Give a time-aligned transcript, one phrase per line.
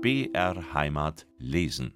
[0.00, 1.92] BR Heimat lesen.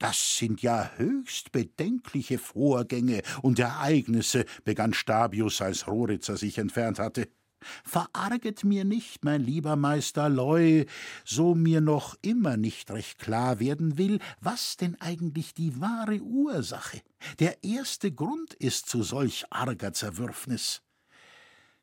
[0.00, 7.28] Das sind ja höchst bedenkliche Vorgänge und Ereignisse, begann Stabius, als Roritzer sich entfernt hatte.
[7.84, 10.84] Verarget mir nicht, mein lieber Meister Leu,
[11.24, 17.02] so mir noch immer nicht recht klar werden will, was denn eigentlich die wahre Ursache,
[17.38, 20.82] der erste Grund ist zu solch arger Zerwürfnis.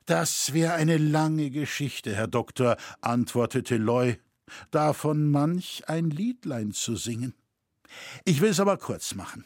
[0.06, 4.16] Das wäre eine lange Geschichte, Herr Doktor, antwortete Leu,
[4.72, 7.34] davon manch ein Liedlein zu singen.
[8.26, 9.46] Ich will's aber kurz machen.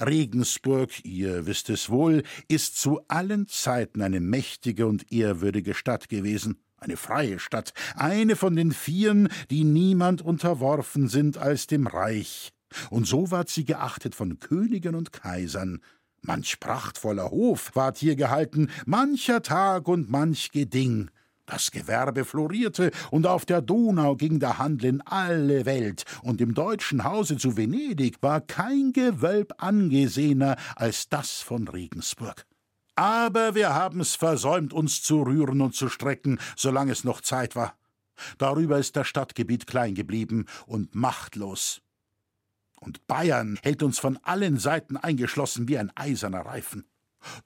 [0.00, 6.60] Regensburg, ihr wisst es wohl, ist zu allen Zeiten eine mächtige und ehrwürdige Stadt gewesen,
[6.78, 12.52] eine freie Stadt, eine von den vieren, die niemand unterworfen sind als dem Reich.
[12.90, 15.80] Und so ward sie geachtet von Königen und Kaisern.
[16.22, 21.10] Manch prachtvoller Hof ward hier gehalten, mancher Tag und manch Geding.
[21.50, 26.54] Das Gewerbe florierte, und auf der Donau ging der Handel in alle Welt, und im
[26.54, 32.46] deutschen Hause zu Venedig war kein Gewölb angesehener als das von Regensburg.
[32.94, 37.74] Aber wir haben's versäumt, uns zu rühren und zu strecken, solange es noch Zeit war.
[38.38, 41.82] Darüber ist das Stadtgebiet klein geblieben und machtlos.
[42.76, 46.84] Und Bayern hält uns von allen Seiten eingeschlossen wie ein eiserner Reifen.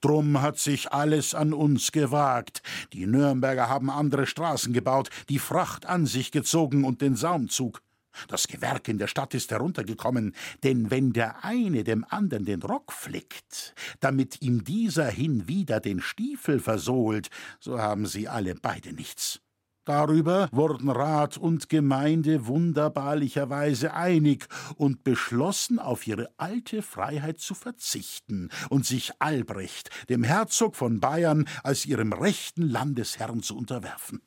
[0.01, 2.61] Drum hat sich alles an uns gewagt.
[2.93, 7.81] Die Nürnberger haben andere Straßen gebaut, die Fracht an sich gezogen und den Saumzug.
[8.27, 12.93] Das Gewerk in der Stadt ist heruntergekommen, denn wenn der eine dem andern den Rock
[12.93, 17.29] flickt, damit ihm dieser hinwieder den Stiefel versohlt,
[17.59, 19.41] so haben sie alle beide nichts.
[19.85, 28.49] Darüber wurden Rat und Gemeinde wunderbarlicherweise einig und beschlossen, auf ihre alte Freiheit zu verzichten
[28.69, 34.21] und sich Albrecht, dem Herzog von Bayern, als ihrem rechten Landesherrn zu unterwerfen.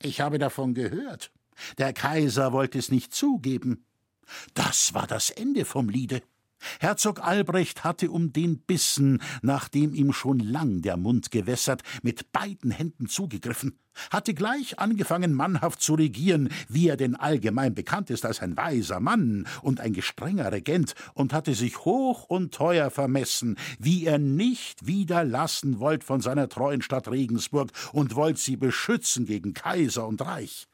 [0.00, 1.32] Ich habe davon gehört.
[1.78, 3.84] Der Kaiser wollte es nicht zugeben.
[4.54, 6.22] Das war das Ende vom Liede.
[6.80, 12.70] Herzog Albrecht hatte um den Bissen, nachdem ihm schon lang der Mund gewässert, mit beiden
[12.70, 13.78] Händen zugegriffen,
[14.10, 19.00] hatte gleich angefangen, mannhaft zu regieren, wie er denn allgemein bekannt ist als ein weiser
[19.00, 24.86] Mann und ein gestrenger Regent, und hatte sich hoch und teuer vermessen, wie er nicht
[24.86, 30.22] wieder lassen wollt von seiner treuen Stadt Regensburg und wollt sie beschützen gegen Kaiser und
[30.22, 30.66] Reich.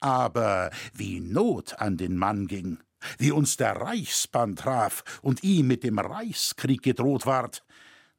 [0.00, 2.78] Aber wie Not an den Mann ging,
[3.18, 7.62] wie uns der Reichsbann traf und ihm mit dem Reichskrieg gedroht ward,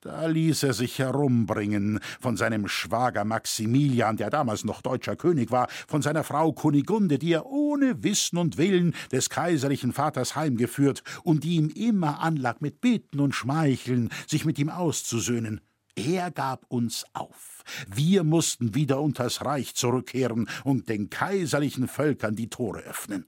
[0.01, 5.67] da ließ er sich herumbringen von seinem Schwager Maximilian, der damals noch deutscher König war,
[5.87, 11.43] von seiner Frau Kunigunde, die er ohne Wissen und Willen des kaiserlichen Vaters heimgeführt und
[11.43, 15.61] die ihm immer anlag mit Bitten und Schmeicheln, sich mit ihm auszusöhnen.
[15.95, 17.63] Er gab uns auf.
[17.87, 23.25] Wir mussten wieder unters Reich zurückkehren und den kaiserlichen Völkern die Tore öffnen.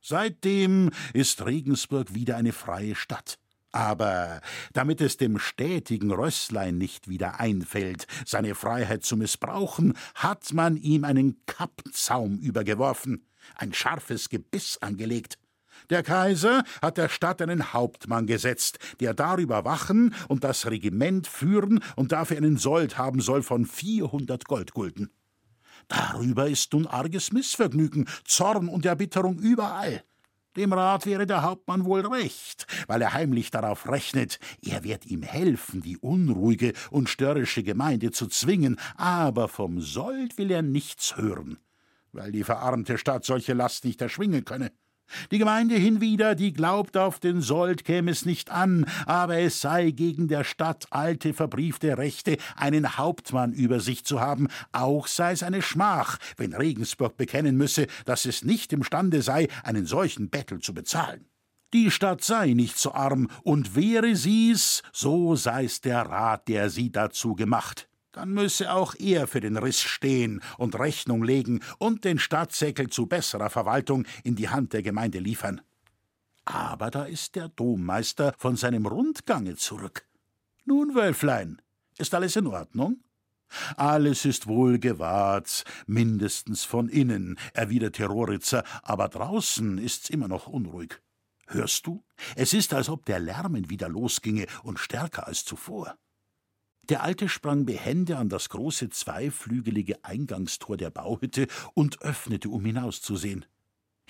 [0.00, 3.38] Seitdem ist Regensburg wieder eine freie Stadt.
[3.70, 4.40] Aber
[4.72, 11.04] damit es dem stätigen Rösslein nicht wieder einfällt, seine Freiheit zu missbrauchen, hat man ihm
[11.04, 13.26] einen Kappzaum übergeworfen,
[13.56, 15.38] ein scharfes Gebiss angelegt.
[15.90, 21.80] Der Kaiser hat der Stadt einen Hauptmann gesetzt, der darüber wachen und das Regiment führen
[21.94, 25.10] und dafür einen Sold haben soll von vierhundert Goldgulden.
[25.88, 30.04] Darüber ist nun arges Missvergnügen, Zorn und Erbitterung überall.
[30.56, 35.22] Dem Rat wäre der Hauptmann wohl recht, weil er heimlich darauf rechnet, er wird ihm
[35.22, 41.58] helfen, die unruhige und störrische Gemeinde zu zwingen, aber vom Sold will er nichts hören,
[42.12, 44.72] weil die verarmte Stadt solche Last nicht erschwingen könne.
[45.30, 49.90] Die Gemeinde hinwieder, die glaubt, auf den Sold käme es nicht an, aber es sei
[49.90, 55.42] gegen der Stadt alte verbriefte Rechte, einen Hauptmann über sich zu haben, auch sei es
[55.42, 60.74] eine Schmach, wenn Regensburg bekennen müsse, dass es nicht imstande sei, einen solchen Bettel zu
[60.74, 61.26] bezahlen.
[61.74, 66.90] Die Stadt sei nicht so arm, und wäre sie's, so sei's der Rat, der sie
[66.90, 72.18] dazu gemacht dann müsse auch er für den Riss stehen und Rechnung legen und den
[72.18, 75.60] Stadtsäckel zu besserer Verwaltung in die Hand der Gemeinde liefern.
[76.44, 80.06] Aber da ist der Dommeister von seinem Rundgange zurück.
[80.64, 81.60] Nun, Wölflein,
[81.98, 83.02] ist alles in Ordnung?
[83.76, 91.00] Alles ist wohl gewahrt, mindestens von innen, erwiderte Roritzer, aber draußen ist's immer noch unruhig.
[91.46, 92.04] Hörst du?
[92.36, 95.96] Es ist, als ob der Lärmen wieder losginge und stärker als zuvor.
[96.88, 103.44] Der Alte sprang behende an das große zweiflügelige Eingangstor der Bauhütte und öffnete, um hinauszusehen.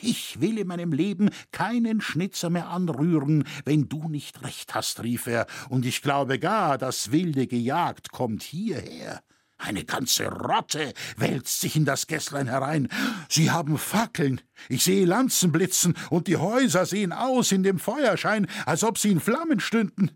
[0.00, 5.26] Ich will in meinem Leben keinen Schnitzer mehr anrühren, wenn du nicht recht hast, rief
[5.26, 9.22] er, und ich glaube gar, das wilde Gejagt kommt hierher.
[9.56, 12.86] Eine ganze Rotte wälzt sich in das Gässlein herein.
[13.28, 14.40] Sie haben Fackeln.
[14.68, 19.10] Ich sehe Lanzen blitzen und die Häuser sehen aus in dem Feuerschein, als ob sie
[19.10, 20.12] in Flammen stünden.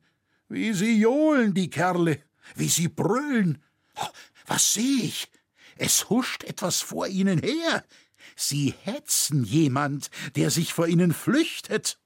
[0.49, 2.21] Wie sie johlen, die Kerle.
[2.55, 3.63] Wie sie brüllen.
[4.47, 5.31] Was sehe ich?
[5.77, 7.85] Es huscht etwas vor ihnen her.
[8.37, 11.99] Sie hetzen jemand, der sich vor ihnen flüchtet.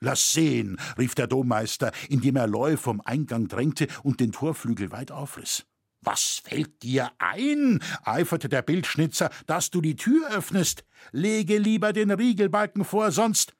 [0.00, 5.12] Lass sehen, rief der Dommeister, indem er Leu vom Eingang drängte und den Torflügel weit
[5.12, 5.66] aufriss.
[6.00, 7.82] Was fällt dir ein?
[8.04, 10.84] eiferte der Bildschnitzer, dass du die Tür öffnest.
[11.12, 13.52] Lege lieber den Riegelbalken vor, sonst.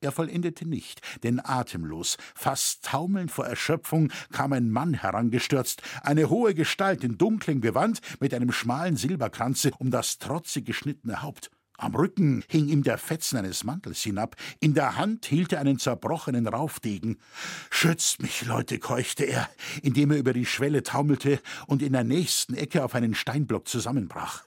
[0.00, 6.54] Er vollendete nicht, denn atemlos, fast taumelnd vor Erschöpfung, kam ein Mann herangestürzt, eine hohe
[6.54, 11.50] Gestalt in dunklem Gewand mit einem schmalen Silberkranze um das trotzig geschnittene Haupt.
[11.78, 15.78] Am Rücken hing ihm der Fetzen eines Mantels hinab, in der Hand hielt er einen
[15.78, 17.18] zerbrochenen Raufdegen.
[17.70, 19.48] Schützt mich, Leute, keuchte er,
[19.82, 24.44] indem er über die Schwelle taumelte und in der nächsten Ecke auf einen Steinblock zusammenbrach.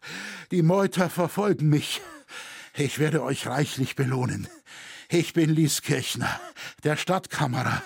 [0.51, 2.01] Die Meuter verfolgen mich.
[2.75, 4.47] Ich werde euch reichlich belohnen.
[5.11, 6.39] Ich bin Lieskirchner,
[6.83, 7.81] der Stadtkammerer.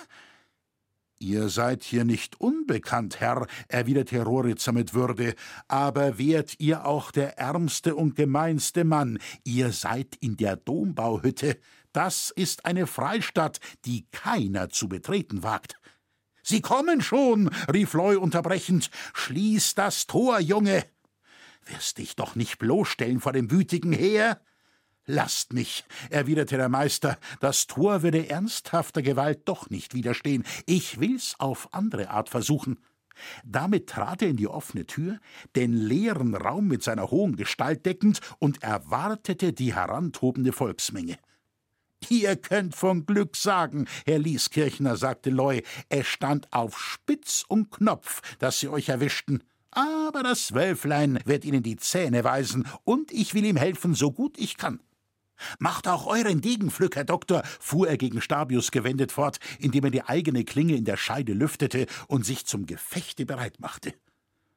[1.18, 5.34] Ihr seid hier nicht unbekannt, Herr, erwiderte Roritzer mit Würde,
[5.66, 11.58] aber wärt ihr auch der ärmste und gemeinste Mann, ihr seid in der Dombauhütte,
[11.94, 15.80] das ist eine Freistadt, die keiner zu betreten wagt.
[16.42, 20.84] Sie kommen schon, rief Leu unterbrechend, schließ das Tor, Junge.
[21.64, 24.42] Wirst dich doch nicht bloßstellen vor dem wütigen Heer?
[25.06, 30.44] Lasst mich, erwiderte der Meister, das Tor würde ernsthafter Gewalt doch nicht widerstehen.
[30.64, 32.78] Ich will's auf andere Art versuchen.
[33.44, 35.20] Damit trat er in die offene Tür,
[35.56, 41.18] den leeren Raum mit seiner hohen Gestalt deckend, und erwartete die herantobende Volksmenge.
[42.08, 48.20] Ihr könnt von Glück sagen, Herr Lieskirchner, sagte Loy, es stand auf Spitz und Knopf,
[48.38, 49.42] dass sie euch erwischten.
[49.70, 54.38] Aber das Wölflein wird Ihnen die Zähne weisen, und ich will ihm helfen, so gut
[54.38, 54.80] ich kann.
[55.58, 60.04] Macht auch euren Degenpflück, Herr Doktor, fuhr er gegen Stabius gewendet fort, indem er die
[60.04, 63.94] eigene Klinge in der Scheide lüftete und sich zum Gefechte bereit machte.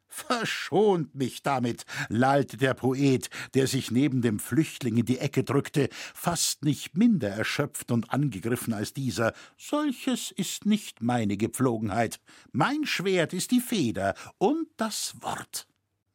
[0.10, 5.90] Verschont mich damit, lallte der Poet, der sich neben dem Flüchtling in die Ecke drückte,
[5.92, 9.34] fast nicht minder erschöpft und angegriffen als dieser.
[9.58, 12.20] Solches ist nicht meine Gepflogenheit.
[12.52, 15.68] Mein Schwert ist die Feder und das Wort.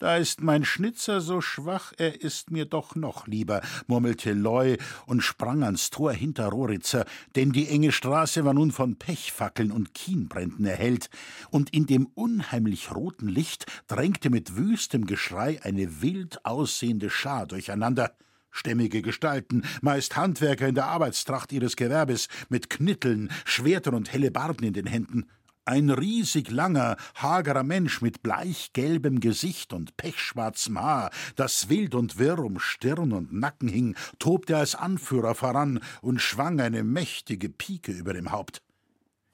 [0.03, 4.77] Da ist mein Schnitzer so schwach, er ist mir doch noch lieber, murmelte Loy
[5.07, 7.05] und sprang ans Tor hinter Roritzer,
[7.37, 11.09] denn die enge Straße war nun von Pechfackeln und Kienbränden erhellt,
[11.51, 18.17] und in dem unheimlich roten Licht drängte mit wüstem Geschrei eine wild aussehende Schar durcheinander.
[18.51, 24.73] Stämmige Gestalten, meist Handwerker in der Arbeitstracht ihres Gewerbes, mit Knitteln, Schwertern und Hellebarden in
[24.73, 25.29] den Händen.
[25.65, 32.41] Ein riesig langer, hagerer Mensch mit bleichgelbem Gesicht und pechschwarzem Haar, das wild und wirr
[32.41, 38.13] um Stirn und Nacken hing, tobte als Anführer voran und schwang eine mächtige Pike über
[38.13, 38.61] dem Haupt.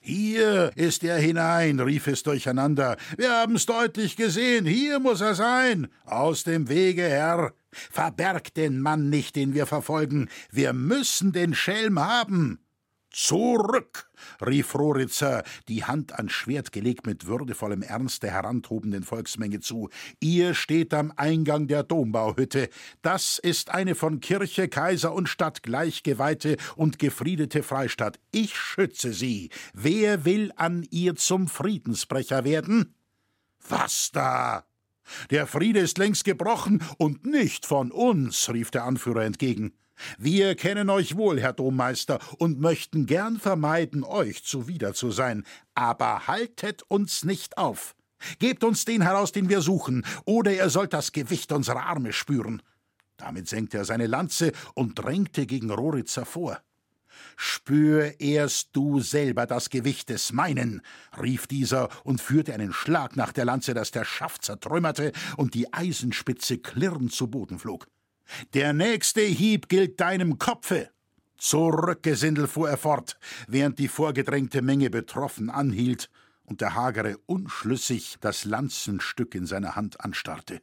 [0.00, 2.98] Hier ist er hinein, rief es durcheinander.
[3.16, 5.88] Wir haben's deutlich gesehen, hier muss er sein.
[6.04, 7.52] Aus dem Wege, Herr.
[7.70, 10.28] Verbergt den Mann nicht, den wir verfolgen.
[10.50, 12.58] Wir müssen den Schelm haben.
[13.10, 14.10] Zurück!
[14.44, 19.88] rief Roritzer, die Hand ans Schwert gelegt mit würdevollem Ernst der herantobenden Volksmenge zu.
[20.20, 22.68] Ihr steht am Eingang der Dombauhütte.
[23.02, 28.18] Das ist eine von Kirche, Kaiser und Stadt gleich geweihte und gefriedete Freistadt.
[28.30, 29.50] Ich schütze sie.
[29.72, 32.94] Wer will an ihr zum Friedensbrecher werden?
[33.68, 34.64] Was da?
[35.30, 39.72] Der Friede ist längst gebrochen und nicht von uns, rief der Anführer entgegen.
[40.18, 46.26] Wir kennen euch wohl, Herr Dommeister, und möchten gern vermeiden, euch zuwider zu sein, aber
[46.26, 47.94] haltet uns nicht auf.
[48.38, 52.62] Gebt uns den heraus, den wir suchen, oder ihr sollt das Gewicht unserer Arme spüren.
[53.16, 56.60] Damit senkte er seine Lanze und drängte gegen Roritzer vor.
[57.36, 60.82] Spür erst du selber das Gewicht des meinen,
[61.20, 65.72] rief dieser und führte einen Schlag nach der Lanze, dass der Schaft zertrümmerte und die
[65.72, 67.88] Eisenspitze klirrend zu Boden flog.
[68.54, 70.90] Der nächste Hieb gilt deinem Kopfe.
[71.36, 76.10] Zurück, Gesindel, fuhr er fort, während die vorgedrängte Menge betroffen anhielt
[76.44, 80.60] und der Hagere unschlüssig das Lanzenstück in seiner Hand anstarrte.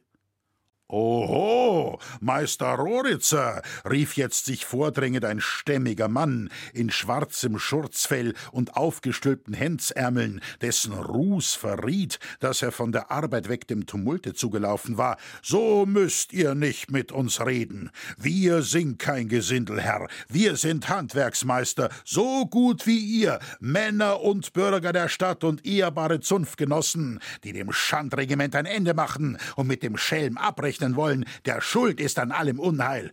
[0.88, 9.52] Oho, Meister Roritzer, rief jetzt sich vordrängend ein stämmiger Mann in schwarzem Schurzfell und aufgestülpten
[9.52, 15.16] Hemdsärmeln, dessen Ruß verriet, dass er von der Arbeit weg dem Tumulte zugelaufen war.
[15.42, 17.90] So müsst ihr nicht mit uns reden.
[18.16, 25.08] Wir sind kein Gesindelherr, wir sind Handwerksmeister, so gut wie ihr, Männer und Bürger der
[25.08, 30.75] Stadt und ehrbare Zunftgenossen, die dem Schandregiment ein Ende machen und mit dem Schelm abbrechen
[30.76, 33.12] abrechnen wollen, der schuld ist an allem Unheil.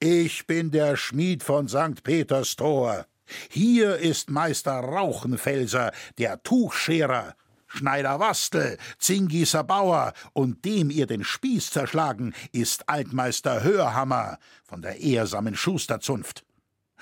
[0.00, 2.02] Ich bin der Schmied von St.
[2.02, 3.06] Peters Tor.
[3.48, 7.34] Hier ist Meister Rauchenfelser, der Tuchscherer,
[7.66, 15.00] Schneider Wastel, Zingießer Bauer und dem ihr den Spieß zerschlagen, ist Altmeister Hörhammer von der
[15.00, 16.44] ehrsamen Schusterzunft.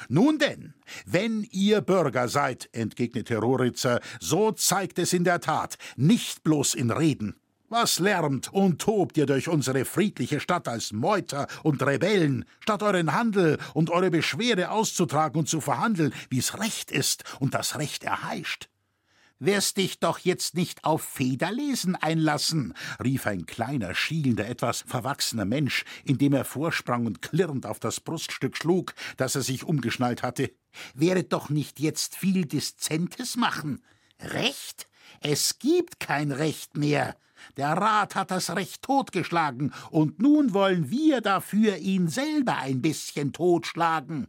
[0.09, 0.75] Nun denn,
[1.07, 6.91] wenn ihr Bürger seid, entgegnete Roritzer, so zeigt es in der Tat, nicht bloß in
[6.91, 7.42] Reden.
[7.75, 13.15] Was lärmt und tobt ihr durch unsere friedliche Stadt als Meuter und Rebellen, statt euren
[13.15, 18.69] Handel und eure Beschwerde auszutragen und zu verhandeln, wie's Recht ist und das Recht erheischt?
[19.39, 25.87] Wirst dich doch jetzt nicht auf Federlesen einlassen, rief ein kleiner, schielender, etwas verwachsener Mensch,
[26.05, 30.53] indem er vorsprang und klirrend auf das Bruststück schlug, das er sich umgeschnallt hatte.
[30.93, 33.83] Wäret doch nicht jetzt viel Diszentes machen.
[34.21, 34.89] Recht?
[35.21, 37.17] Es gibt kein Recht mehr.
[37.57, 43.33] Der Rat hat das Recht totgeschlagen, und nun wollen wir dafür ihn selber ein bisschen
[43.33, 44.29] totschlagen.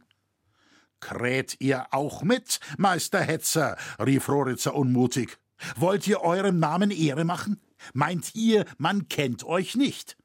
[1.00, 3.76] Kräht ihr auch mit, Meister Hetzer?
[3.98, 5.38] rief Roritzer unmutig.
[5.76, 7.60] Wollt ihr eurem Namen Ehre machen?
[7.92, 10.16] Meint ihr, man kennt euch nicht?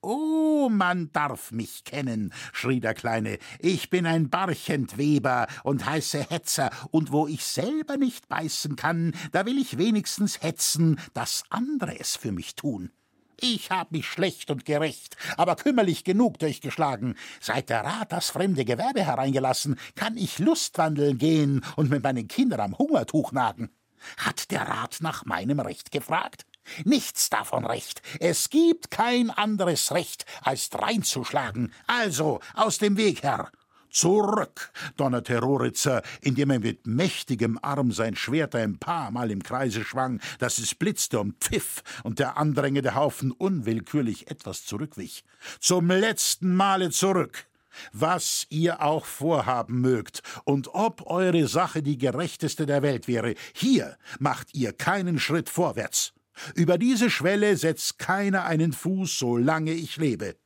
[0.00, 3.38] Oh, man darf mich kennen, schrie der Kleine.
[3.58, 9.44] Ich bin ein Barchentweber und heiße Hetzer, und wo ich selber nicht beißen kann, da
[9.44, 12.92] will ich wenigstens hetzen, dass andere es für mich tun.
[13.40, 17.16] Ich hab mich schlecht und gerecht, aber kümmerlich genug durchgeschlagen.
[17.40, 22.60] Seit der Rat das fremde Gewerbe hereingelassen, kann ich Lustwandeln gehen und mit meinen Kindern
[22.60, 23.70] am Hungertuch nagen.
[24.16, 26.46] Hat der Rat nach meinem Recht gefragt?
[26.84, 28.02] Nichts davon recht.
[28.20, 31.72] Es gibt kein anderes Recht, als dreinzuschlagen.
[31.86, 33.50] Also, aus dem Weg, Herr.
[33.90, 39.82] Zurück, donnerte Roritzer, indem er mit mächtigem Arm sein Schwert ein paar Mal im Kreise
[39.82, 45.24] schwang, dass es blitzte und pfiff und der andrängende Haufen unwillkürlich etwas zurückwich.
[45.58, 47.46] Zum letzten Male zurück!
[47.92, 53.96] Was ihr auch vorhaben mögt und ob eure Sache die gerechteste der Welt wäre, hier
[54.18, 56.12] macht ihr keinen Schritt vorwärts.
[56.54, 60.36] Über diese Schwelle setzt keiner einen Fuß, solange ich lebe.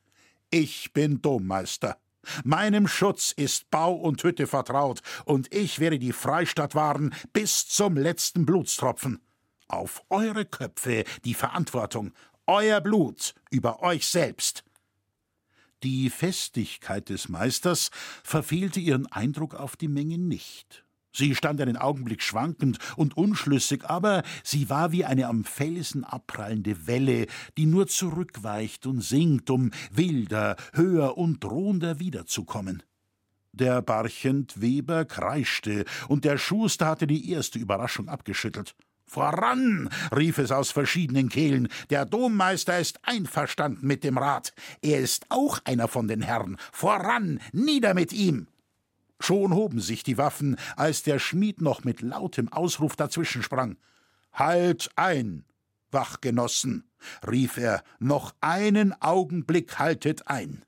[0.50, 1.99] Ich bin Dommeister.
[2.44, 7.96] Meinem Schutz ist Bau und Hütte vertraut, und ich werde die Freistadt wahren bis zum
[7.96, 9.20] letzten Blutstropfen.
[9.66, 12.12] Auf eure Köpfe die Verantwortung,
[12.46, 14.64] euer Blut über euch selbst.
[15.82, 17.90] Die Festigkeit des Meisters
[18.22, 20.84] verfehlte ihren Eindruck auf die Menge nicht.
[21.12, 26.87] Sie stand einen Augenblick schwankend und unschlüssig, aber sie war wie eine am Felsen abprallende
[26.87, 27.26] Welle,
[27.57, 32.83] die nur zurückweicht und sinkt, um wilder, höher und drohender wiederzukommen.
[33.52, 38.75] Der Barchentweber kreischte, und der Schuster hatte die erste Überraschung abgeschüttelt.
[39.04, 39.90] Voran!
[40.16, 41.69] rief es aus verschiedenen Kehlen.
[41.90, 44.54] Der Dommeister ist einverstanden mit dem Rat.
[44.81, 46.57] Er ist auch einer von den Herren.
[46.73, 47.38] Voran!
[47.52, 48.47] Nieder mit ihm!
[49.23, 53.76] Schon hoben sich die Waffen, als der Schmied noch mit lautem Ausruf dazwischensprang.
[54.33, 55.45] Halt ein,
[55.93, 56.91] Wachgenossen,
[57.25, 60.64] rief er, noch einen Augenblick haltet ein.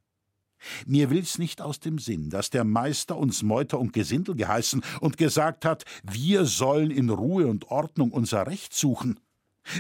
[0.86, 5.16] Mir will's nicht aus dem Sinn, dass der Meister uns Meuter und Gesindel geheißen und
[5.16, 9.18] gesagt hat, wir sollen in Ruhe und Ordnung unser Recht suchen.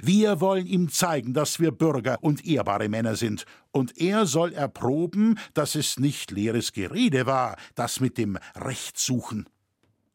[0.02, 5.38] Wir wollen ihm zeigen, dass wir Bürger und ehrbare Männer sind, und er soll erproben,
[5.52, 9.48] dass es nicht leeres Gerede war, das mit dem Recht suchen.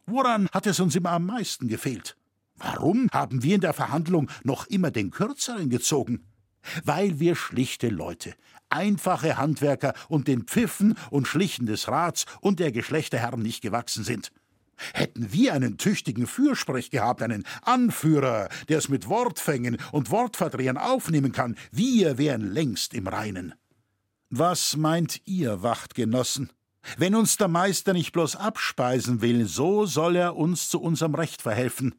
[0.06, 2.16] Woran hat es uns immer am meisten gefehlt?
[2.56, 6.26] Warum haben wir in der Verhandlung noch immer den Kürzeren gezogen?
[6.84, 8.34] Weil wir schlichte Leute,
[8.70, 14.32] einfache Handwerker und den Pfiffen und Schlichen des Rats und der Geschlechterherren nicht gewachsen sind.
[14.93, 21.31] Hätten wir einen tüchtigen Fürsprech gehabt, einen Anführer, der es mit Wortfängen und Wortverdrehern aufnehmen
[21.31, 23.53] kann, wir wären längst im Reinen.
[24.29, 26.51] Was meint ihr, Wachtgenossen?
[26.98, 31.41] Wenn uns der Meister nicht bloß abspeisen will, so soll er uns zu unserem Recht
[31.41, 31.95] verhelfen.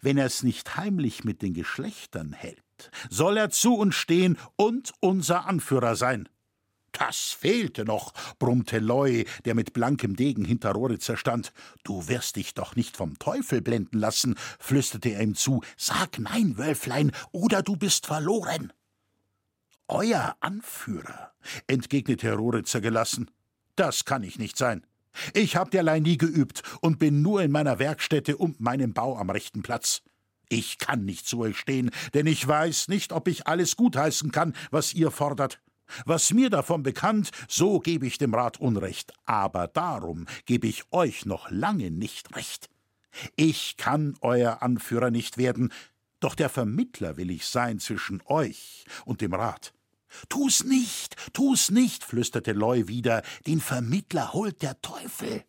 [0.00, 5.46] Wenn er's nicht heimlich mit den Geschlechtern hält, soll er zu uns stehen und unser
[5.46, 6.28] Anführer sein.
[6.92, 11.52] Das fehlte noch, brummte Loy, der mit blankem Degen hinter Roritzer stand.
[11.84, 15.62] Du wirst dich doch nicht vom Teufel blenden lassen, flüsterte er ihm zu.
[15.76, 18.72] Sag nein, Wölflein, oder du bist verloren.
[19.88, 21.32] Euer Anführer,
[21.66, 23.30] entgegnete Roritzer gelassen.
[23.76, 24.86] Das kann ich nicht sein.
[25.34, 29.30] Ich hab derlei nie geübt und bin nur in meiner Werkstätte und meinem Bau am
[29.30, 30.02] rechten Platz.
[30.48, 34.54] Ich kann nicht zu euch stehen, denn ich weiß nicht, ob ich alles gutheißen kann,
[34.70, 35.60] was ihr fordert.
[36.04, 41.26] Was mir davon bekannt, so gebe ich dem Rat Unrecht, aber darum gebe ich euch
[41.26, 42.70] noch lange nicht recht.
[43.36, 45.72] Ich kann euer Anführer nicht werden,
[46.20, 49.72] doch der Vermittler will ich sein zwischen euch und dem Rat.
[50.28, 55.44] Tu's nicht, tu's nicht, flüsterte Loy wieder, den Vermittler holt der Teufel.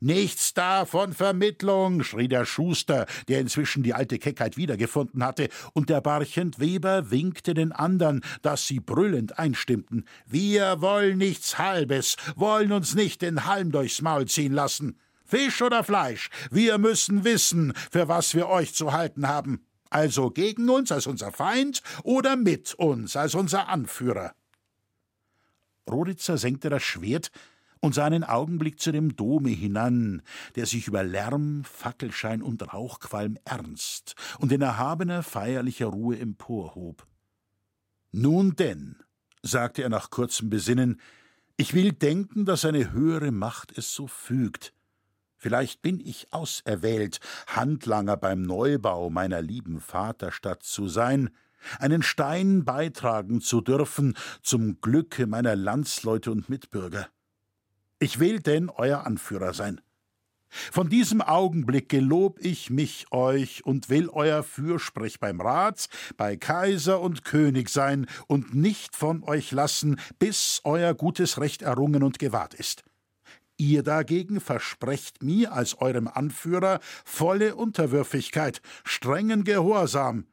[0.00, 5.88] Nichts da von Vermittlung, schrie der Schuster, der inzwischen die alte Keckheit wiedergefunden hatte, und
[5.90, 10.04] der Barchentweber winkte den andern, dass sie brüllend einstimmten.
[10.26, 14.98] Wir wollen nichts Halbes, wollen uns nicht den Halm durchs Maul ziehen lassen.
[15.24, 19.64] Fisch oder Fleisch, wir müssen wissen, für was wir euch zu halten haben.
[19.90, 24.34] Also gegen uns als unser Feind oder mit uns als unser Anführer.
[25.90, 27.30] Roditzer senkte das Schwert,
[27.84, 30.22] und sah einen Augenblick zu dem Dome hinan,
[30.56, 37.06] der sich über Lärm, Fackelschein und Rauchqualm ernst und in erhabener feierlicher Ruhe emporhob.
[38.10, 38.96] Nun denn,
[39.42, 40.98] sagte er nach kurzem Besinnen,
[41.58, 44.72] ich will denken, dass eine höhere Macht es so fügt.
[45.36, 51.28] Vielleicht bin ich auserwählt, Handlanger beim Neubau meiner lieben Vaterstadt zu sein,
[51.78, 57.08] einen Stein beitragen zu dürfen zum Glücke meiner Landsleute und Mitbürger.
[58.04, 59.80] Ich will denn euer Anführer sein.
[60.50, 67.00] Von diesem Augenblick gelob ich mich euch und will euer Fürsprech beim Rat, bei Kaiser
[67.00, 72.52] und König sein und nicht von euch lassen, bis euer gutes Recht errungen und gewahrt
[72.52, 72.84] ist.
[73.56, 80.26] Ihr dagegen versprecht mir als eurem Anführer volle Unterwürfigkeit, strengen Gehorsam.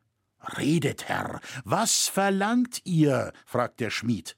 [0.57, 3.31] Redet, Herr, was verlangt ihr?
[3.45, 4.35] fragt der Schmied.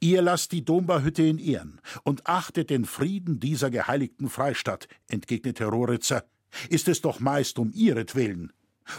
[0.00, 6.24] Ihr lasst die Dombarhütte in Ehren und achtet den Frieden dieser geheiligten Freistadt, entgegnete Roritzer.
[6.70, 8.52] Ist es doch meist um ihretwillen.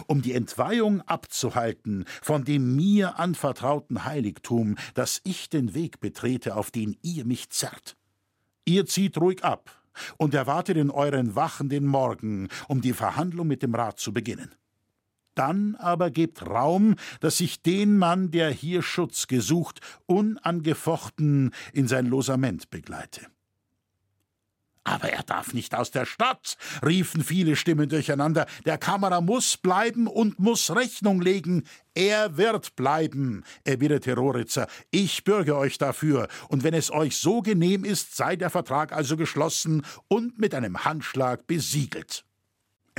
[0.05, 6.71] Um die Entweihung abzuhalten von dem mir anvertrauten Heiligtum, dass ich den Weg betrete, auf
[6.71, 7.95] den ihr mich zerrt.
[8.65, 9.81] Ihr zieht ruhig ab
[10.17, 14.53] und erwartet in euren Wachen den Morgen, um die Verhandlung mit dem Rat zu beginnen.
[15.37, 22.07] Dann aber gebt Raum, dass ich den Mann, der hier Schutz gesucht, unangefochten in sein
[22.07, 23.27] Losament begleite.
[24.83, 28.47] Aber er darf nicht aus der Stadt, riefen viele Stimmen durcheinander.
[28.65, 31.65] Der Kammerer muss bleiben und muss Rechnung legen.
[31.93, 34.67] Er wird bleiben, erwiderte Roritzer.
[34.89, 39.17] Ich bürge euch dafür, und wenn es euch so genehm ist, sei der Vertrag also
[39.17, 42.26] geschlossen und mit einem Handschlag besiegelt.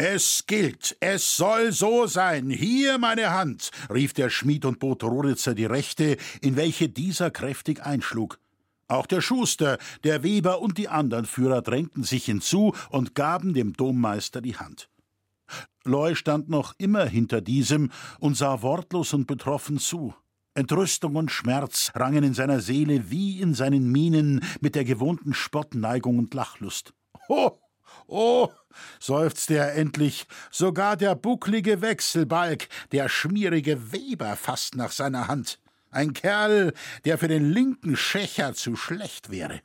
[0.00, 2.50] Es gilt, es soll so sein.
[2.50, 7.84] Hier meine Hand, rief der Schmied und bot Roritzer die rechte, in welche dieser kräftig
[7.84, 8.38] einschlug.
[8.86, 13.72] Auch der Schuster, der Weber und die anderen Führer drängten sich hinzu und gaben dem
[13.72, 14.88] Dommeister die Hand.
[15.82, 20.14] Loy stand noch immer hinter diesem und sah wortlos und betroffen zu.
[20.54, 26.20] Entrüstung und Schmerz rangen in seiner Seele wie in seinen Mienen mit der gewohnten Spottneigung
[26.20, 26.94] und Lachlust.
[27.28, 27.58] Ho!
[28.08, 28.48] Oh,
[28.98, 35.60] seufzte er endlich, sogar der bucklige Wechselbalg, der schmierige Weber fasst nach seiner Hand.
[35.90, 36.72] Ein Kerl,
[37.04, 39.60] der für den linken Schächer zu schlecht wäre.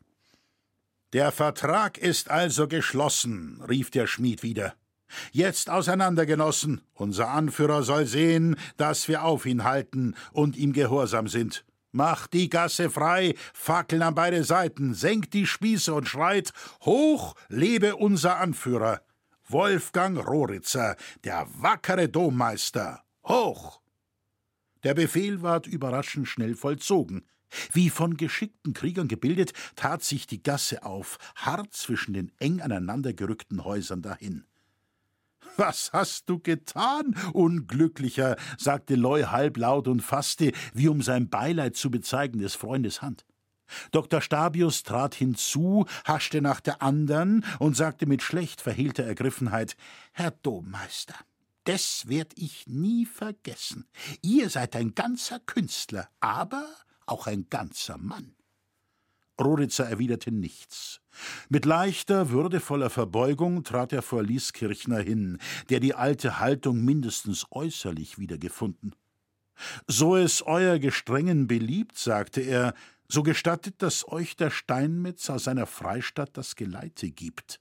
[1.14, 4.74] Der Vertrag ist also geschlossen, rief der Schmied wieder.
[5.32, 6.82] Jetzt auseinander, Genossen.
[6.94, 11.64] Unser Anführer soll sehen, dass wir auf ihn halten und ihm gehorsam sind.
[11.96, 16.52] Macht die Gasse frei, Fackeln an beide Seiten, senkt die Spieße und schreit:
[16.82, 19.02] Hoch lebe unser Anführer!
[19.48, 23.04] Wolfgang Roritzer, der wackere Dommeister!
[23.28, 23.80] Hoch!
[24.84, 27.28] Der Befehl ward überraschend schnell vollzogen.
[27.72, 33.64] Wie von geschickten Kriegern gebildet, tat sich die Gasse auf, hart zwischen den eng aneinandergerückten
[33.64, 34.48] Häusern dahin.
[35.58, 38.38] Was hast du getan, Unglücklicher?
[38.58, 43.26] sagte Loy halblaut und fasste, wie um sein Beileid zu bezeigen, des Freundes Hand.
[43.92, 44.22] Dr.
[44.22, 49.76] Stabius trat hinzu, haschte nach der andern und sagte mit schlecht verhehlter Ergriffenheit
[50.12, 51.16] Herr Dommeister,
[51.64, 53.86] das werd ich nie vergessen.
[54.22, 56.68] Ihr seid ein ganzer Künstler, aber
[57.06, 58.36] auch ein ganzer Mann.
[59.42, 61.02] Roritzer erwiderte nichts.
[61.50, 68.18] Mit leichter, würdevoller Verbeugung trat er vor Lieskirchner hin, der die alte Haltung mindestens äußerlich
[68.18, 68.96] wiedergefunden.
[69.88, 72.74] So es euer Gestrengen beliebt, sagte er,
[73.08, 77.60] so gestattet, dass euch der Steinmetz aus seiner Freistadt das Geleite gibt.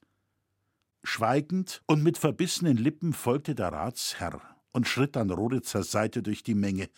[1.05, 4.41] Schweigend und mit verbissenen Lippen folgte der Ratsherr
[4.73, 6.89] und schritt an Roditzers Seite durch die Menge.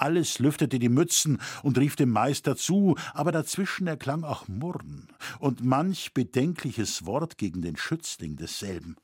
[0.00, 5.08] Alles lüftete die Mützen und rief dem Meister zu, aber dazwischen erklang auch Murren
[5.38, 8.96] und manch bedenkliches Wort gegen den Schützling desselben.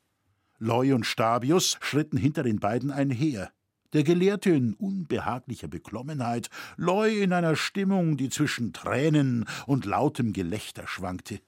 [0.58, 3.50] Leu und Stabius schritten hinter den beiden einher.
[3.92, 10.88] Der Gelehrte in unbehaglicher Beklommenheit, Leu in einer Stimmung, die zwischen Tränen und lautem Gelächter
[10.88, 11.40] schwankte.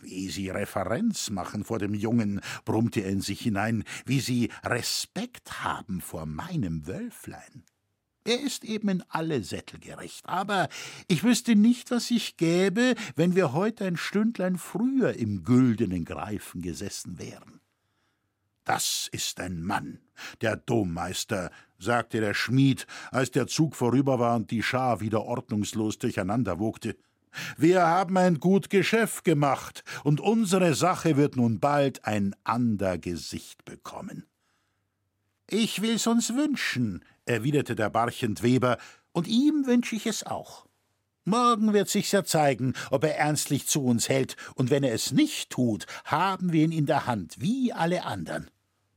[0.00, 5.62] Wie Sie Referenz machen vor dem Jungen, brummte er in sich hinein, wie Sie Respekt
[5.62, 7.62] haben vor meinem Wölflein.
[8.24, 10.68] Er ist eben in alle Sättel gerecht, aber
[11.08, 16.62] ich wüsste nicht, was ich gäbe, wenn wir heute ein Stündlein früher im güldenen Greifen
[16.62, 17.60] gesessen wären.
[18.64, 19.98] Das ist ein Mann,
[20.40, 25.98] der Dommeister, sagte der Schmied, als der Zug vorüber war und die Schar wieder ordnungslos
[25.98, 26.96] durcheinander wogte.
[27.58, 33.66] Wir haben ein gut Geschäft gemacht, und unsere Sache wird nun bald ein ander Gesicht
[33.66, 34.24] bekommen.
[35.50, 38.78] Ich will's uns wünschen, erwiderte der Barchentweber,
[39.12, 40.66] und ihm wünsche ich es auch.
[41.24, 45.12] Morgen wird sich's ja zeigen, ob er ernstlich zu uns hält, und wenn er es
[45.12, 48.50] nicht tut, haben wir ihn in der Hand, wie alle anderen.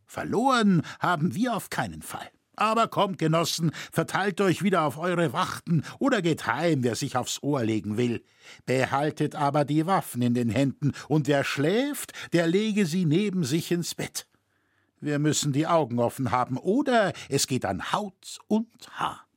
[0.05, 2.29] Verloren haben wir auf keinen Fall.
[2.57, 7.43] Aber kommt, Genossen, verteilt euch wieder auf eure Wachten oder geht heim, wer sich aufs
[7.43, 8.23] Ohr legen will.
[8.65, 13.71] Behaltet aber die Waffen in den Händen, und wer schläft, der lege sie neben sich
[13.71, 14.27] ins Bett.
[14.99, 19.27] Wir müssen die Augen offen haben, oder es geht an Haut und Haar.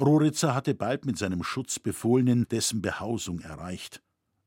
[0.00, 4.02] Roritzer hatte bald mit seinem Schutzbefohlenen dessen Behausung erreicht.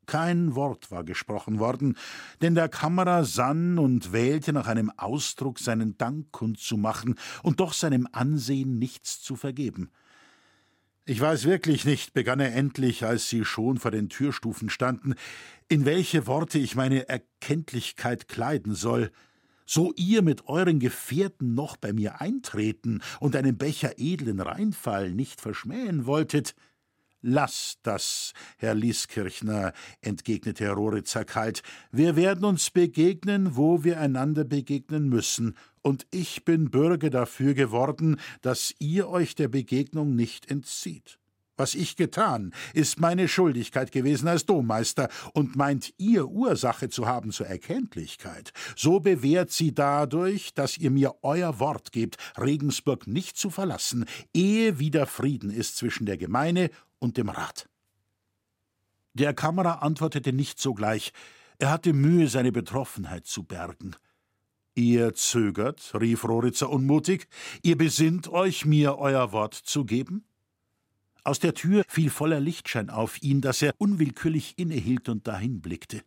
[0.07, 1.95] Kein Wort war gesprochen worden,
[2.41, 8.07] denn der Kammerer sann und wählte nach einem Ausdruck, seinen Dank kundzumachen und doch seinem
[8.11, 9.89] Ansehen nichts zu vergeben.
[11.05, 15.15] Ich weiß wirklich nicht, begann er endlich, als sie schon vor den Türstufen standen,
[15.67, 19.11] in welche Worte ich meine Erkenntlichkeit kleiden soll.
[19.73, 25.39] So ihr mit euren Gefährten noch bei mir eintreten und einen Becher edlen Rheinfall nicht
[25.39, 26.55] verschmähen wolltet,
[27.21, 31.61] Lass das, Herr Lieskirchner, entgegnete Herr Roritzer kalt.
[31.89, 38.19] Wir werden uns begegnen, wo wir einander begegnen müssen, und ich bin Bürger dafür geworden,
[38.41, 41.20] dass ihr euch der Begegnung nicht entzieht.
[41.61, 47.31] Was ich getan, ist meine Schuldigkeit gewesen als Dommeister, und meint ihr Ursache zu haben
[47.31, 53.51] zur Erkenntlichkeit, so bewährt sie dadurch, dass ihr mir euer Wort gebt, Regensburg nicht zu
[53.51, 57.69] verlassen, ehe wieder Frieden ist zwischen der Gemeine und dem Rat.
[59.13, 61.13] Der Kammerer antwortete nicht sogleich,
[61.59, 63.95] er hatte Mühe, seine Betroffenheit zu bergen.
[64.73, 67.27] Ihr zögert, rief Roritzer unmutig,
[67.61, 70.25] ihr besinnt euch, mir euer Wort zu geben?
[71.23, 76.01] Aus der Tür fiel voller Lichtschein auf ihn, dass er unwillkürlich innehielt und dahinblickte.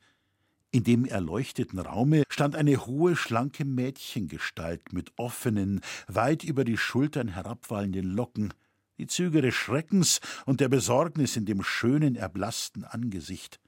[0.73, 7.29] In dem erleuchteten Raume stand eine hohe, schlanke Mädchengestalt mit offenen, weit über die Schultern
[7.29, 8.53] herabwallenden Locken,
[8.99, 13.61] die Züge des Schreckens und der Besorgnis in dem schönen, erblassten Angesicht.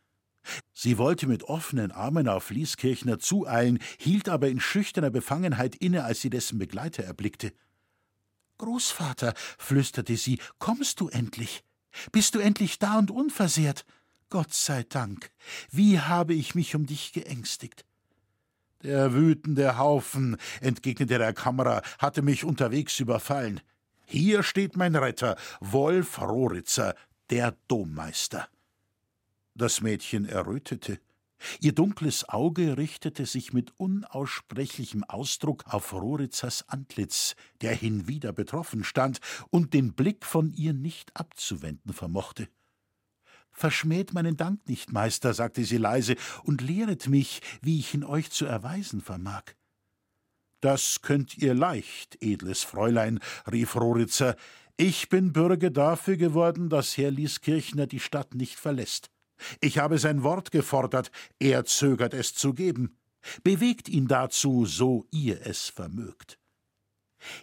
[0.72, 6.22] Sie wollte mit offenen Armen auf Lieskirchner zueilen, hielt aber in schüchterner Befangenheit inne, als
[6.22, 7.52] sie dessen Begleiter erblickte.
[8.58, 11.64] Großvater, flüsterte sie, kommst du endlich?
[12.12, 13.84] Bist du endlich da und unversehrt?
[14.28, 15.30] Gott sei Dank.
[15.70, 17.84] Wie habe ich mich um dich geängstigt?
[18.82, 23.60] Der wütende Haufen, entgegnete der Kammerer, hatte mich unterwegs überfallen.
[24.04, 26.94] Hier steht mein Retter, Wolf Roritzer,
[27.30, 28.48] der Dommeister.
[29.54, 31.00] Das Mädchen errötete.
[31.60, 39.20] Ihr dunkles Auge richtete sich mit unaussprechlichem Ausdruck auf Roritzers Antlitz, der hinwieder betroffen stand
[39.50, 42.48] und den Blick von ihr nicht abzuwenden vermochte.
[43.50, 48.30] Verschmäht meinen Dank nicht, Meister, sagte sie leise, und lehret mich, wie ich ihn euch
[48.30, 49.44] zu erweisen vermag.
[50.60, 53.20] Das könnt ihr leicht, edles Fräulein,
[53.50, 54.36] rief Roritzer.
[54.76, 59.10] Ich bin Bürger dafür geworden, dass Herr Lieskirchner die Stadt nicht verlässt.
[59.60, 62.98] Ich habe sein Wort gefordert, er zögert es zu geben.
[63.42, 66.38] Bewegt ihn dazu, so ihr es vermögt.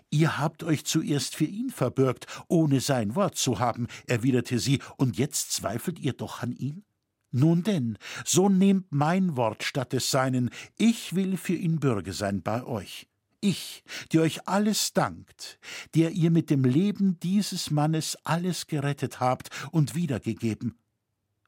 [0.10, 5.18] Ihr habt euch zuerst für ihn verbürgt, ohne sein Wort zu haben, erwiderte sie, und
[5.18, 6.86] jetzt zweifelt ihr doch an ihn?
[7.32, 12.44] Nun denn, so nehmt mein Wort statt des seinen, ich will für ihn Bürger sein
[12.44, 13.08] bei euch
[13.44, 15.60] ich, die euch alles dankt,
[15.96, 20.80] der ihr mit dem Leben dieses Mannes alles gerettet habt und wiedergegeben.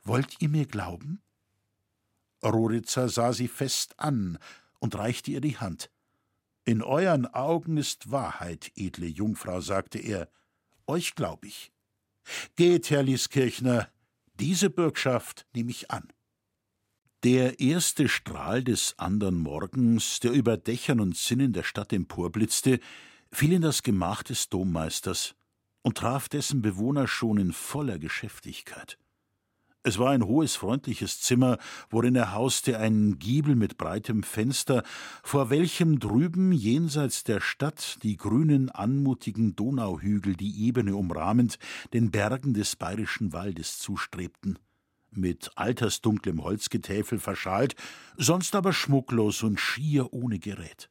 [0.06, 1.22] Wollt ihr mir glauben?
[2.44, 4.38] Roritzer sah sie fest an
[4.80, 5.90] und reichte ihr die Hand.
[6.64, 10.30] In euren Augen ist Wahrheit, edle Jungfrau, sagte er.
[10.88, 11.72] Euch glaub ich.
[12.56, 13.90] Geht, Herr Lieskirchner,
[14.40, 16.08] diese Bürgschaft nehme ich an.
[17.24, 22.80] Der erste Strahl des andern Morgens, der über Dächern und Zinnen der Stadt emporblitzte,
[23.32, 25.36] fiel in das Gemach des Dommeisters.
[25.82, 28.98] und traf dessen Bewohner schon in voller Geschäftigkeit.
[29.88, 31.60] Es war ein hohes, freundliches Zimmer,
[31.92, 34.82] worin er hauste, ein Giebel mit breitem Fenster,
[35.22, 41.60] vor welchem drüben jenseits der Stadt die grünen, anmutigen Donauhügel, die Ebene umrahmend,
[41.94, 44.58] den Bergen des bayerischen Waldes zustrebten.
[45.12, 47.76] Mit altersdunklem Holzgetäfel verschalt,
[48.18, 50.90] sonst aber schmucklos und schier ohne Gerät.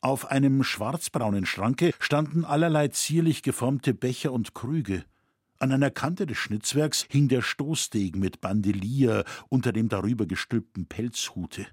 [0.00, 5.04] Auf einem schwarzbraunen Schranke standen allerlei zierlich geformte Becher und Krüge.
[5.62, 11.68] An einer Kante des Schnitzwerks hing der Stoßdegen mit Bandelier unter dem darüber gestülpten Pelzhute.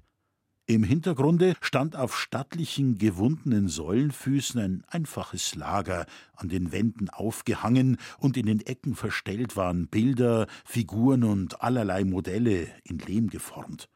[0.68, 8.38] Im Hintergrunde stand auf stattlichen, gewundenen Säulenfüßen ein einfaches Lager, an den Wänden aufgehangen und
[8.38, 13.90] in den Ecken verstellt waren Bilder, Figuren und allerlei Modelle in Lehm geformt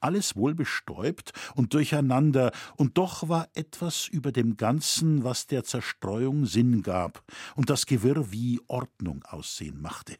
[0.00, 6.46] alles wohl bestäubt und durcheinander, und doch war etwas über dem Ganzen, was der Zerstreuung
[6.46, 7.22] Sinn gab
[7.56, 10.16] und das Gewirr wie Ordnung aussehen machte.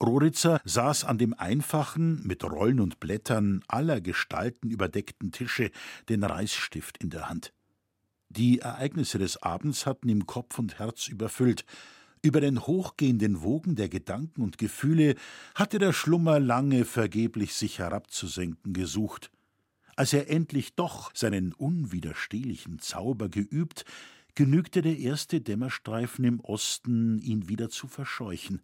[0.00, 5.70] Roritzer saß an dem einfachen, mit Rollen und Blättern aller Gestalten überdeckten Tische,
[6.08, 7.52] den Reißstift in der Hand.
[8.28, 11.64] Die Ereignisse des Abends hatten ihm Kopf und Herz überfüllt,
[12.22, 15.14] über den hochgehenden Wogen der Gedanken und Gefühle
[15.54, 19.30] hatte der Schlummer lange vergeblich sich herabzusenken gesucht.
[19.96, 23.84] Als er endlich doch seinen unwiderstehlichen Zauber geübt,
[24.34, 28.62] genügte der erste Dämmerstreifen im Osten, ihn wieder zu verscheuchen.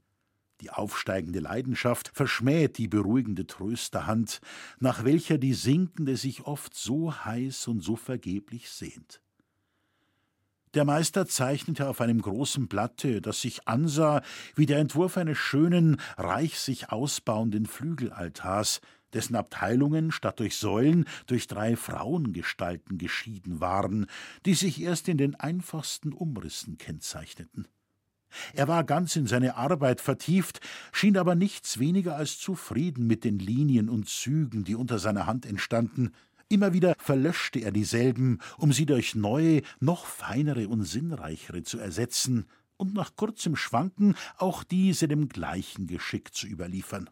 [0.61, 4.40] Die aufsteigende Leidenschaft verschmäht die beruhigende Trösterhand,
[4.79, 9.21] nach welcher die Sinkende sich oft so heiß und so vergeblich sehnt.
[10.74, 14.22] Der Meister zeichnete auf einem großen Blatte, das sich ansah
[14.56, 18.80] wie der Entwurf eines schönen, reich sich ausbauenden Flügelaltars,
[19.12, 24.06] dessen Abteilungen statt durch Säulen durch drei Frauengestalten geschieden waren,
[24.46, 27.68] die sich erst in den einfachsten Umrissen kennzeichneten.
[28.52, 30.58] Er war ganz in seine Arbeit vertieft,
[30.90, 35.46] schien aber nichts weniger als zufrieden mit den Linien und Zügen, die unter seiner Hand
[35.46, 36.10] entstanden,
[36.48, 42.46] Immer wieder verlöschte er dieselben, um sie durch neue, noch feinere und sinnreichere zu ersetzen
[42.76, 47.09] und nach kurzem Schwanken auch diese dem gleichen Geschick zu überliefern.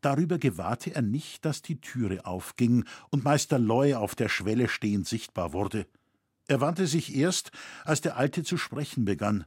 [0.00, 5.06] Darüber gewahrte er nicht, dass die Türe aufging und Meister Loy auf der Schwelle stehend
[5.06, 5.86] sichtbar wurde.
[6.48, 7.52] Er wandte sich erst,
[7.84, 9.44] als der Alte zu sprechen begann.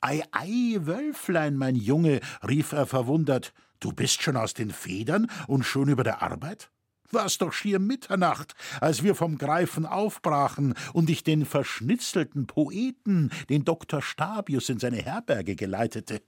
[0.00, 5.64] Ei, ei, Wölflein, mein Junge, rief er verwundert, du bist schon aus den Federn und
[5.64, 6.70] schon über der Arbeit?
[7.14, 13.64] War's doch schier Mitternacht, als wir vom Greifen aufbrachen und ich den verschnitzelten Poeten, den
[13.64, 16.20] Doktor Stabius, in seine Herberge geleitete.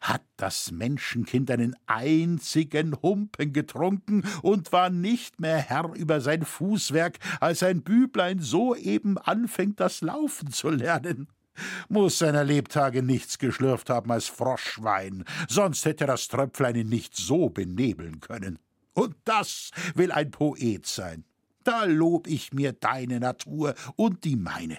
[0.00, 7.18] Hat das Menschenkind einen einzigen Humpen getrunken und war nicht mehr Herr über sein Fußwerk,
[7.40, 11.28] als ein Büblein soeben anfängt, das Laufen zu lernen?
[11.88, 17.48] Muß seiner Lebtage nichts geschlürft haben als Froschwein, sonst hätte das Tröpflein ihn nicht so
[17.48, 18.58] benebeln können.
[18.94, 21.24] Und das will ein Poet sein.
[21.64, 24.78] Da lob ich mir deine Natur und die meine.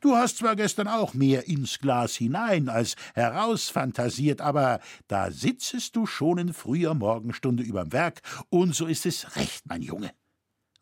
[0.00, 6.06] Du hast zwar gestern auch mehr ins Glas hinein als herausfantasiert, aber da sitzest du
[6.06, 10.12] schon in früher Morgenstunde überm Werk, und so ist es recht, mein Junge.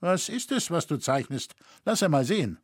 [0.00, 1.54] Was ist es, was du zeichnest?
[1.84, 2.58] Lass einmal sehen.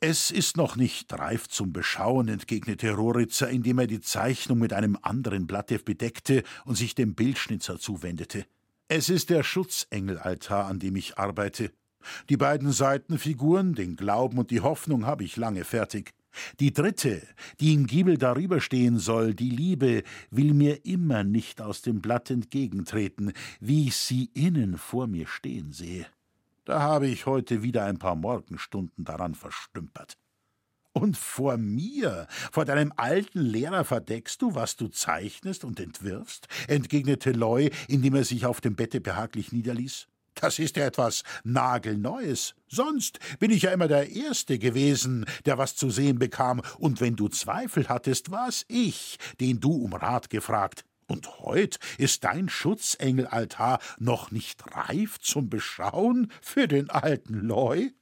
[0.00, 4.98] Es ist noch nicht reif zum Beschauen, entgegnete Roritzer, indem er die Zeichnung mit einem
[5.00, 8.44] anderen Blatte bedeckte und sich dem Bildschnitzer zuwendete.
[8.88, 11.72] Es ist der Schutzengelaltar, an dem ich arbeite.
[12.28, 16.14] Die beiden Seitenfiguren, den Glauben und die Hoffnung, habe ich lange fertig.
[16.60, 17.26] Die dritte,
[17.58, 22.30] die im Giebel darüber stehen soll, die Liebe, will mir immer nicht aus dem Blatt
[22.30, 26.06] entgegentreten, wie ich sie innen vor mir stehen sehe.
[26.64, 30.16] Da habe ich heute wieder ein paar Morgenstunden daran verstümpert.
[30.96, 36.48] Und vor mir, vor deinem alten Lehrer verdeckst du, was du zeichnest und entwirfst?
[36.68, 40.06] entgegnete Loy, indem er sich auf dem Bette behaglich niederließ.
[40.36, 42.54] Das ist ja etwas Nagelneues.
[42.66, 47.14] Sonst bin ich ja immer der Erste gewesen, der was zu sehen bekam, und wenn
[47.14, 50.86] du Zweifel hattest, war's ich, den du um Rat gefragt.
[51.08, 57.92] Und heut ist dein Schutzengelaltar noch nicht reif zum Beschauen für den alten Loy?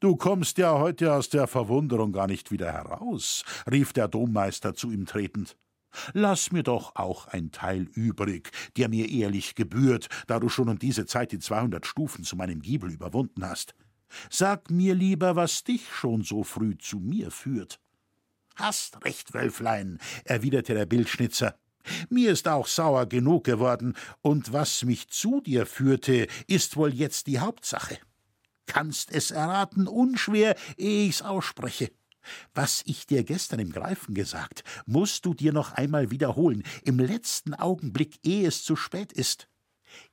[0.00, 4.90] Du kommst ja heute aus der Verwunderung gar nicht wieder heraus, rief der Dommeister zu
[4.90, 5.56] ihm tretend.
[6.12, 10.78] Lass mir doch auch ein Teil übrig, der mir ehrlich gebührt, da du schon um
[10.78, 13.74] diese Zeit die zweihundert Stufen zu meinem Giebel überwunden hast.
[14.30, 17.80] Sag mir lieber, was dich schon so früh zu mir führt.
[18.54, 21.58] Hast recht, Wölflein, erwiderte der Bildschnitzer.
[22.08, 27.26] Mir ist auch sauer genug geworden, und was mich zu dir führte, ist wohl jetzt
[27.26, 27.98] die Hauptsache
[28.66, 31.90] kannst es erraten, unschwer, ehe ich's ausspreche.
[32.54, 37.54] Was ich dir gestern im Greifen gesagt, musst du dir noch einmal wiederholen, im letzten
[37.54, 39.48] Augenblick, ehe es zu spät ist.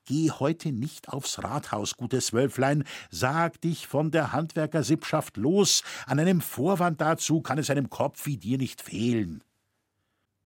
[0.06, 6.42] Geh heute nicht aufs Rathaus, gutes Wölflein, sag dich von der Handwerkersippschaft los, an einem
[6.42, 9.44] Vorwand dazu kann es einem Kopf wie dir nicht fehlen.